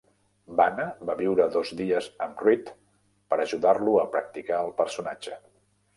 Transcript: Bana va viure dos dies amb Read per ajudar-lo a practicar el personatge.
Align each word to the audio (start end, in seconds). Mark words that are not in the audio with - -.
Bana 0.59 0.85
va 1.09 1.15
viure 1.19 1.45
dos 1.57 1.73
dies 1.83 2.09
amb 2.27 2.41
Read 2.47 2.73
per 3.35 3.39
ajudar-lo 3.45 3.95
a 4.05 4.11
practicar 4.17 4.63
el 4.69 4.75
personatge. 4.81 5.39